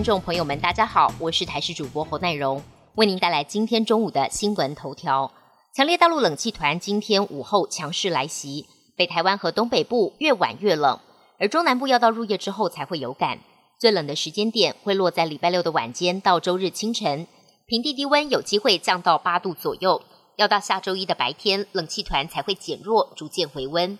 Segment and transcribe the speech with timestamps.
[0.00, 2.62] 观众朋友们，大家好，我是台视主播侯奈荣，
[2.94, 5.30] 为您带来今天中午的新闻头条。
[5.76, 8.64] 强烈大陆冷气团今天午后强势来袭，
[8.96, 10.98] 北台湾和东北部越晚越冷，
[11.38, 13.40] 而中南部要到入夜之后才会有感。
[13.78, 17.26] 最冷的时间点会落在礼拜六的晚间到周日清晨，
[17.66, 20.00] 平地低温有机会降到八度左右。
[20.36, 23.98] 要到下周一的白天，冷气团才会减弱，逐渐回温。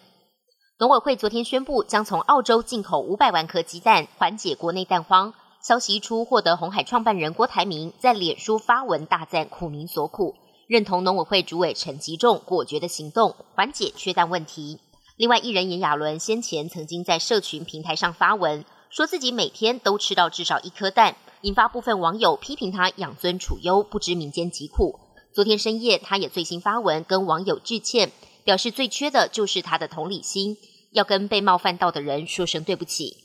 [0.79, 5.35] 农委会昨天宣布，将从澳洲进口五百万颗鸡蛋，缓解国内蛋荒。
[5.63, 10.35] 消息一出，获得红海创办人郭台铭在脸书发文大赞苦民所苦，
[10.67, 14.79] 认同农委会主委陈吉仲果决的行动，缓解缺蛋问题。
[15.17, 24.99] 另外，艺人炎亚纶先前曾经在社群平台上发文，说自己每天都吃到至少一颗蛋，引发部分网友批评他养尊处优，不知民间疾苦。
[25.35, 28.11] 昨天深夜，他也最新发文跟网友致歉，
[28.45, 30.57] 表示最缺的就是他的同理心。
[30.93, 33.19] 要跟被冒犯到的人说声对不起。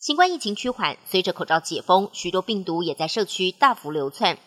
[0.00, 4.38] 新冠疫情趋缓，随着口罩解封，许多病毒也在社区大幅流窜。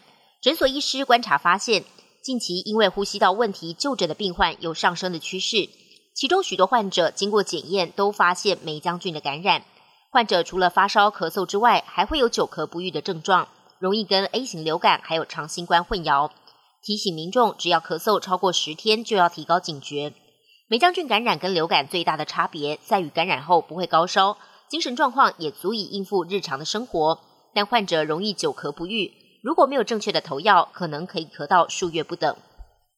[0.42, 1.84] 诊所医师观察发现，
[2.24, 5.70] 近期因为呼吸道问题就诊的病患有上升的趋势，
[6.16, 9.64] 其中许多患者经过检验都发现梅将菌的感染。
[10.10, 16.32] 患者除了发烧、咳嗽之外，还会有久咳不愈的症状，容易跟 A 型流感还有长新冠混淆。
[16.82, 20.14] 提醒民众，只要咳嗽超过十天，就要提高警觉。
[20.68, 24.38] 梅将菌感染跟流感最大的差别在于感染后不会高烧，
[24.74, 27.20] 精神状况也足以应付日常的生活，
[27.54, 29.14] 但患者容易久咳不愈。
[29.44, 32.36] 如果没有正确的投药，可能可以咳到数月不等。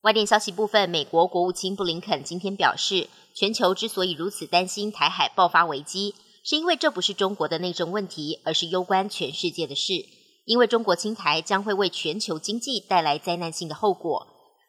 [0.04, 6.16] 外电消息部分，美国国务卿布林肯今天表示，全球之所以如此担心台海爆发危机，
[6.46, 10.06] 是因为这不是中国的内政问题，而是攸关全世界的事。
[10.46, 14.26] 因为中国侵台将会为全球经济带来灾难性的后果。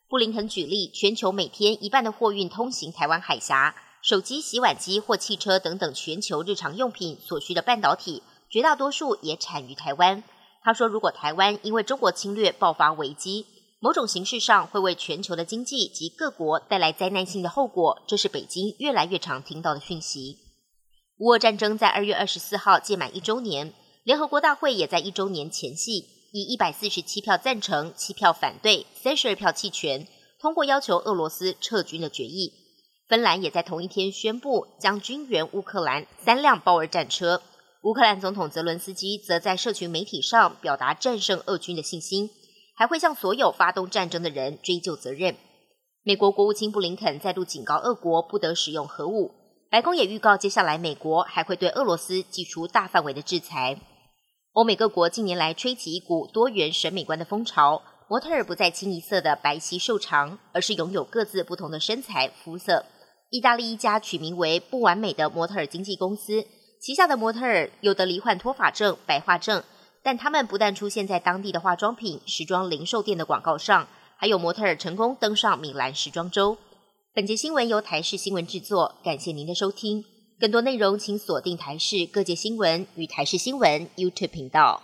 [0.08, 10.22] 布林肯举例，全球每天一半的货运通行台湾海峡，手机、洗碗机或汽车等等全球日常用品所需的半导体，绝大多数也产于台湾。
[10.62, 13.46] 他说，如果台湾因为中国侵略爆发危机，
[13.80, 20.38] 某种形式上会为全球的经济及各国带来灾难性的后果，这是北京越来越常听到的讯息。
[21.18, 23.74] 乌俄战争在二月二十四号届满一周年，
[24.04, 26.06] 联合国大会也在一周年前夕。
[26.32, 30.06] 以一百四十七票赞成、七票反对、三十二票弃权，
[30.38, 32.52] 通过要求俄罗斯撤军的决议。
[33.08, 37.40] 芬兰也在同一天宣布将军援乌克兰三辆豹二战车。
[37.82, 42.28] 乌克兰总统泽伦斯基则在社群媒体上表达战胜俄军的信心，
[42.74, 45.36] 还会向所有发动战争的人追究责任。
[46.02, 49.32] 美国国务卿布林肯再度警告俄国不得使用核武。
[49.70, 53.78] 白宫也预告，接下来美国还会对俄罗斯寄出大范围的制裁。
[54.52, 62.84] 欧美各国近年来吹起一股多元审美观的风潮，模特儿不再清一色的白皙瘦长，而是拥有各自不同的身材肤色。
[63.30, 66.46] 意大利一家取名为“不完美的模特儿经纪公司”
[66.80, 69.64] 旗下的模特儿有的罹患脱发症、白化症，
[70.02, 76.56] 但他们不但出现在当地的化妆品、时装零售店的广告上，还有模特儿成功登上米兰时装周。
[77.12, 80.04] 本节新闻由台视新闻制作，感谢您的收听。
[80.38, 84.82] 更多内容，请锁定台视各界新闻与台视新闻 YouTube 频道。